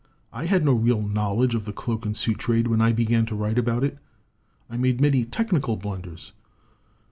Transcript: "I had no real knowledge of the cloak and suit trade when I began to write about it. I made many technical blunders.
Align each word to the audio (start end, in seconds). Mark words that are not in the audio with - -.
"I 0.33 0.47
had 0.47 0.65
no 0.65 0.73
real 0.73 0.99
knowledge 1.03 1.53
of 1.53 1.65
the 1.65 1.71
cloak 1.71 2.07
and 2.07 2.17
suit 2.17 2.39
trade 2.39 2.65
when 2.65 2.81
I 2.81 2.91
began 2.91 3.27
to 3.27 3.35
write 3.35 3.59
about 3.59 3.83
it. 3.83 3.99
I 4.67 4.75
made 4.75 4.99
many 4.99 5.25
technical 5.25 5.75
blunders. 5.77 6.33